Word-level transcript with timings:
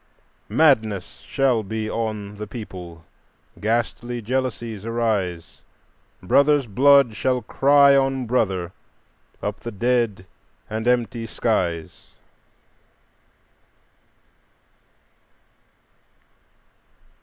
Madness 0.49 1.19
shall 1.27 1.61
be 1.61 1.87
on 1.87 2.37
the 2.37 2.47
people, 2.47 3.05
ghastly 3.59 4.19
jealousies 4.19 4.83
arise; 4.83 5.61
Brother's 6.23 6.65
blood 6.65 7.15
shall 7.15 7.43
cry 7.43 7.95
on 7.95 8.25
brother 8.25 8.71
up 9.43 9.59
the 9.59 9.69
dead 9.71 10.25
and 10.67 10.87
empty 10.87 11.27
skies." 11.27 12.15